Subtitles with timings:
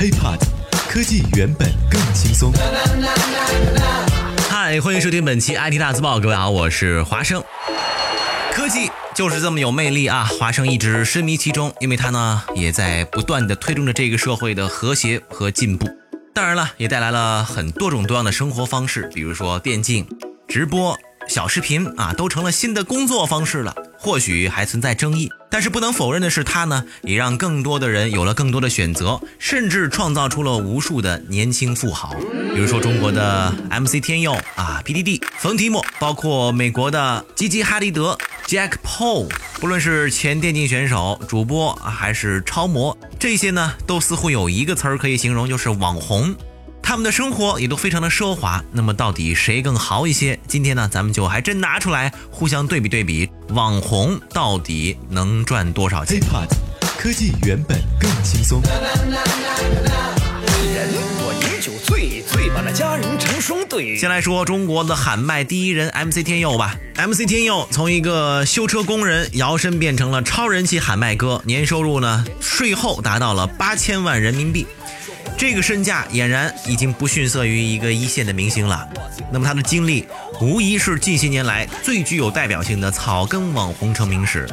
[0.00, 0.40] HiPod，
[0.88, 2.50] 科技原本更轻松。
[4.48, 7.44] 嗨，欢迎收听本期 IT 大字报，各位好，我是华生。
[8.50, 10.24] 科技就是这么有魅力啊！
[10.24, 15.86] 华生一直深迷其中，因为它呢也在不断的推动着这个社会的和谐和进步。
[16.32, 20.08] 当然了，也带来了很多种多样的生活方式，比如说电竞、
[20.48, 20.96] 直播、
[21.28, 23.74] 小视频啊，都成了新的工作方式了。
[24.02, 32.16] 或许还存在争议，但是不能否认的是，它呢也让更多的人有了更多的选择，甚至创造出了无数的年轻富豪。
[32.54, 46.34] 比如说中国的 MC 天佑啊，PDD、冯提莫，包括美国的吉吉哈迪德、Jack Paul，不论是前电竞选手、主播还是超模，这些呢都似乎有一个词儿可以形容，就是网红。
[46.82, 50.38] 他们的生活也都非常的奢华，那么到底谁更豪一些？
[50.48, 56.48] 今天呢，咱们就还真拿出来互相对比对比，网红到底能赚多少钱？HiPod，
[56.98, 58.60] 科技原本更轻松。
[60.72, 60.88] 人
[61.18, 63.96] 我饮酒醉，醉把那佳人成双对。
[63.96, 66.74] 先来说中国的喊麦第一人 MC 天佑吧。
[66.96, 74.66] MC 天佑从一个修车工人摇身变成了超人气喊麦哥，年收入呢税后达到了八千万人民币。
[75.40, 78.86] 这个身价俨然已经不逊色于一个一线的明星了。
[79.32, 80.06] 那么他的经历
[80.38, 84.46] 无疑是近些年来最具有代表性的草根网红成名史。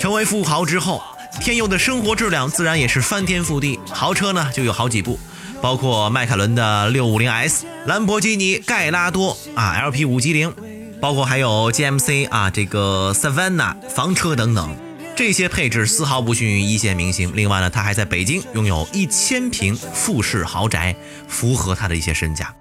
[0.00, 1.00] 成为富豪之后，
[1.40, 3.78] 天佑的生活质量自然也是翻天覆地。
[3.88, 5.16] 豪车呢就有好几部，
[5.60, 10.52] 包括迈凯伦的 650S、兰博基尼盖拉多啊 LP 五7 0
[11.00, 14.76] 包括还有 GMC 啊这个 Savannah 房车等等。
[15.14, 17.30] 这些配置丝毫不逊于一线明星。
[17.34, 20.96] 另外呢，他还在北京拥有一千平复式豪宅，
[21.28, 22.54] 符合他的一些身价。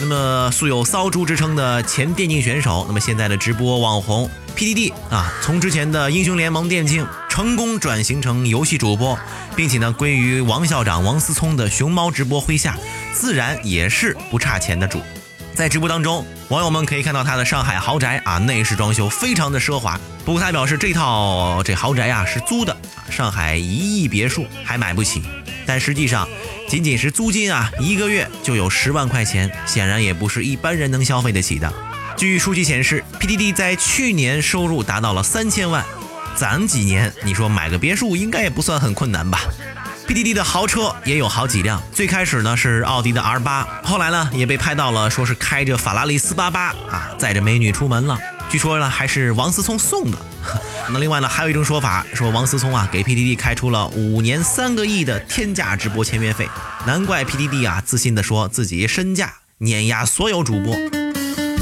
[0.00, 9.18] 那么素有“骚猪”之称的前电竞选手，那么现在的直播网红 PDD 啊，从之前的英雄联盟电竞成功转型成游戏主播，
[9.56, 12.76] 并且呢归于王校长王思聪的熊猫直播麾下，
[13.12, 15.00] 自然也是不差钱的主。
[15.54, 20.00] 在直播当中，网友们可以看到他的上海豪宅啊，内饰装修非常的奢华。
[20.24, 22.76] 不过他表示，这套这豪宅啊是租的，
[23.10, 25.22] 上海一亿别墅还买不起。
[25.66, 26.26] 但实际上，
[26.68, 31.72] 仅仅是租金啊，一个月就有十万块钱，显然也不是一般人能消费得起的。
[32.16, 35.84] 据数据显示，PDD 在去年收入达到了三千万，
[36.34, 39.42] 攒几年，你说买个别墅应该也不算很困难吧
[40.06, 46.58] ？PDD 的豪车也有好几辆，最开始呢是奥迪的 R8，后来呢也被拍到了，说是开着法拉利488
[46.88, 48.18] 啊，载着美女出门了。
[48.50, 50.18] 据说呢还是王思聪送的。
[50.90, 56.46] 那另外呢还有一种说法，说王思聪啊给 PDD 开出了五年三个亿的天价直播签约费，
[56.86, 60.76] 难怪 PDD 啊自信的说自己身价碾压所有主播。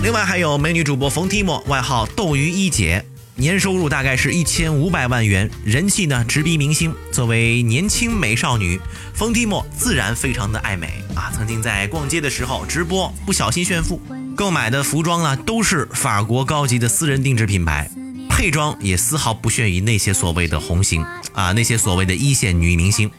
[0.03, 3.05] 另外还有美女主播冯提莫，外号斗鱼一姐。
[3.41, 6.95] 年收入大概是一千五百万元，人气呢直逼明星。
[7.11, 8.79] 作为年轻美少女，
[9.15, 11.33] 冯提莫自然非常的爱美啊。
[11.35, 13.99] 曾经在逛街的时候直播，不小心炫富，
[14.37, 17.91] 购买的服装呢都是法国高级的私人定制品牌，
[18.29, 21.03] 配装也丝毫不逊于那些所谓的红星
[21.33, 23.11] 啊，那些所谓的一线女明星。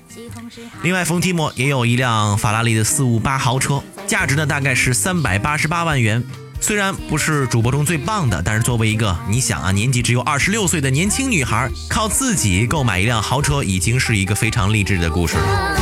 [0.83, 6.23] 另外，冯提莫也有一辆法拉利的四五八豪车，价值呢大概是三百八十八万元。
[6.63, 15.77] 虽然不是主播中最棒的，但是作为一个你想啊，年纪只有二十六岁的年轻女孩，靠自己购买一辆豪车，已经是一个非常励志的故事了。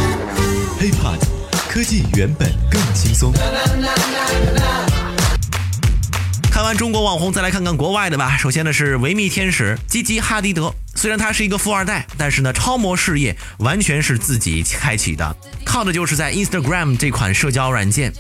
[0.80, 1.20] HiPod，
[1.70, 3.34] 科技原本更轻松。
[6.50, 8.38] 看完中国网红，再来看看国外的吧。
[8.38, 15.36] 首先呢是维密天使吉吉哈迪德，虽然他是一个富二代，但是呢超模事业完全是自己开启的，
[15.66, 18.14] 靠的就是在 Instagram 这款社交软件。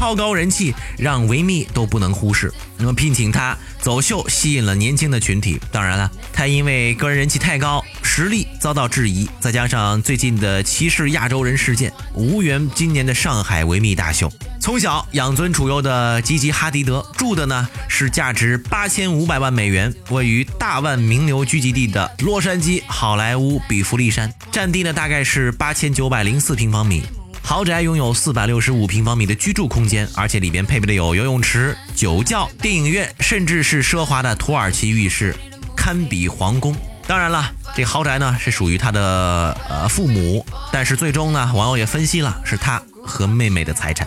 [0.00, 5.60] 超高人气让维密都不能忽视，那么聘请他走秀吸引了年轻的群体。
[5.70, 14.32] 当然了，他因为个人人气太高，实力遭到质疑，再加上最近的歧视亚洲人事件，无缘今年的上海维密大秀。
[14.58, 27.02] 从小养尊处优的吉吉哈迪德住的呢是价值八千五百万美元、位于大万名流聚集地的洛杉矶好莱坞比弗利山，占地呢大概是八千九百零四平方米。
[27.50, 35.34] 豪宅拥有四百六十五平方米的居住空间，而且里边配备的有游泳池、酒窖、电影院，甚至是奢华的土耳其浴室，
[35.76, 36.72] 堪比皇宫。
[37.08, 44.06] 当然了，这豪宅呢是属于他的呃父母，但是最终呢，网友也分析了，是他和妹妹的财产。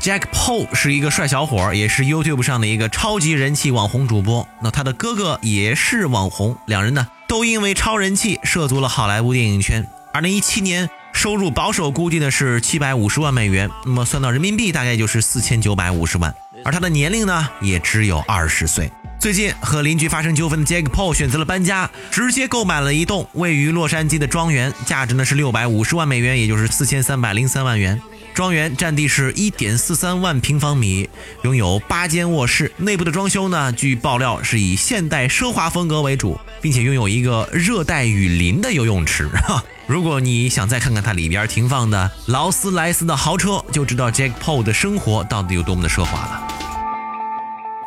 [0.00, 4.46] Jack Paul 是一个帅小伙，也是 YouTube 上的一个超级人气网红主播。
[4.62, 9.84] 那他的哥哥也是网红，两人呢都因为超人气涉足了好莱坞电影圈。
[10.14, 10.88] 二零一七年。
[11.12, 16.34] 收入保守估计呢是七百五十万美元，那么算到人民币大概就是四千九百五十万。
[16.64, 18.90] 而他的年龄呢，也只有二十岁。
[19.18, 28.02] 最近和邻居发生纠纷的 Jack Paul 选择了搬家，直接购买了一栋位于洛杉矶的庄园，价值呢是六百五十万美元，也就是四千三百零三万元。
[28.34, 31.08] 庄园占地是一点四三万平方米，
[31.42, 32.72] 拥有八间卧室。
[32.78, 39.28] 内部的装修呢，据爆料是以现代奢华风格为主，并且拥有一个热带雨林的游泳池。
[39.28, 46.43] 哈， 如果你想再看看它里边停放的劳斯莱斯的豪车，就知道 Jack Paul 的生活到底有多么的奢华了。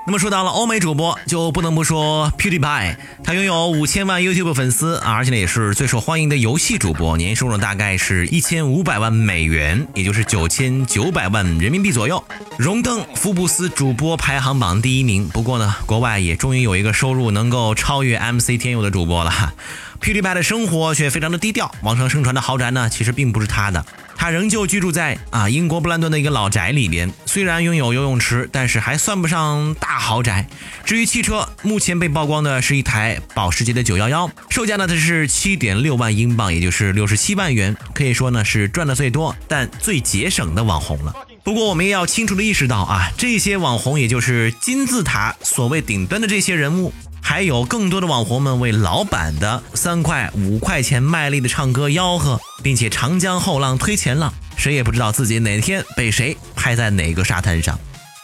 [0.07, 2.95] 那么说到了欧美主播，就不能不说 PewDiePie，
[3.25, 12.24] 他拥有五千万 YouTube 粉丝，而且呢也是最受欢迎的游戏主播，年收入大概是一千五百万美元，也就是九千九百万人民币左右，
[12.57, 15.27] 荣登福布斯主播排行榜第一名。
[15.27, 19.53] 不过呢，国外也终于有一个收入能够超越 MC 天佑的主播了。
[20.00, 23.86] PewDiePie 的生活却非常的低调，网上盛传的豪宅呢，其实并不是他的。
[24.17, 30.47] 他仍旧居住在啊英国布兰顿的一个老宅里边，虽然拥有游泳池，但是还算不上大豪宅。
[30.83, 41.13] 至于汽车，目前被曝光的是一台保时捷的911，售价呢它是七点六万英镑，也就是六十七万元，可以说呢是赚的最多，但最节省的网红了。
[41.43, 46.91] 不过我们也要清楚的意识到啊，这些网红也就是金字塔所谓顶端的这些人物。
[47.27, 57.77] 还有更多的网红们为老板的三块五块钱卖力的唱歌吆喝，并且长江后浪推前浪，谁也不知道自己哪天被谁拍在哪个沙滩上。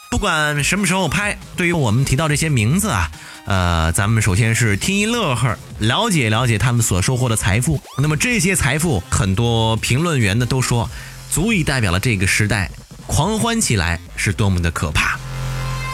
[0.10, 3.12] 不管什么时候拍，对于我们提到这些名字啊，
[3.46, 7.82] 呃，咱们首先是听一乐呵，了解了解他们所收获的财富。
[7.98, 10.90] 那么这些财富，很多评论员呢都说，
[11.30, 12.72] 足以代表了这个时代
[13.06, 15.20] 狂欢起来是多么的可怕。